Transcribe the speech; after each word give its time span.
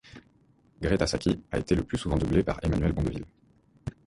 Greta 0.81 1.05
Scacchi 1.05 1.43
a 1.51 1.59
été 1.59 1.75
le 1.75 1.83
plus 1.83 1.99
souvent 1.99 2.17
doublée 2.17 2.41
par 2.41 2.59
Emmanuelle 2.63 2.91
Bondeville. 2.93 3.25